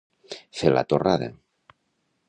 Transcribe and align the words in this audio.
Fer 0.61 0.71
la 0.77 0.83
torrada. 0.95 1.31